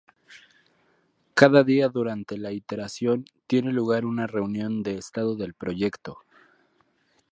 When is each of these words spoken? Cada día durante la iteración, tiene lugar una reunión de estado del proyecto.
Cada 1.35 1.63
día 1.63 1.87
durante 1.87 2.35
la 2.35 2.51
iteración, 2.51 3.25
tiene 3.45 3.71
lugar 3.71 4.03
una 4.03 4.25
reunión 4.25 4.81
de 4.81 4.95
estado 4.95 5.35
del 5.35 5.53
proyecto. 5.53 6.17